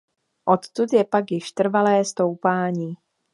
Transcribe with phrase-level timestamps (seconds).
[0.45, 2.93] Odtud je pak již trvalé stoupání.